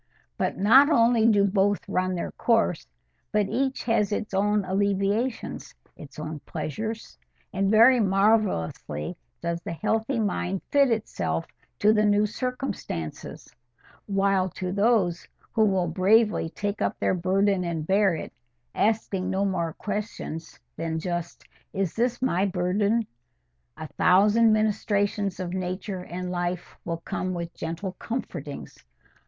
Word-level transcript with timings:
But 0.35 0.57
not 0.57 0.89
only 0.89 1.27
do 1.27 1.45
both 1.45 1.87
run 1.87 2.15
their 2.15 2.31
course, 2.31 2.87
but 3.31 3.47
each 3.47 3.83
has 3.83 4.11
its 4.11 4.33
own 4.33 4.65
alleviations, 4.65 5.75
its 5.95 6.17
own 6.17 6.39
pleasures; 6.39 7.19
and 7.53 7.69
very 7.69 7.99
marvellously 7.99 9.15
does 9.41 9.61
the 9.61 9.73
healthy 9.73 10.19
mind 10.19 10.63
fit 10.71 10.89
itself 10.89 11.45
to 11.77 11.93
the 11.93 12.03
new 12.03 12.25
circumstances; 12.25 13.53
while 14.07 14.49
to 14.49 14.71
those 14.71 15.27
who 15.53 15.65
will 15.65 15.87
bravely 15.87 16.49
take 16.49 16.81
up 16.81 16.99
their 16.99 17.13
burden 17.13 17.63
and 17.63 17.85
bear 17.85 18.15
it, 18.15 18.33
asking 18.73 19.29
no 19.29 19.45
more 19.45 19.73
questions 19.73 20.57
than 20.77 20.97
just, 20.97 21.43
"Is 21.73 21.93
this 21.93 22.23
my 22.23 22.47
burden?" 22.47 23.05
a 23.77 23.85
thousand 23.85 24.51
ministrations 24.51 25.39
of 25.39 25.53
nature 25.53 26.03
and 26.03 26.31
life 26.31 26.75
will 26.85 27.01
come 27.05 27.35
with 27.35 27.53
gentle 27.53 27.91
comfortings. 27.99 28.83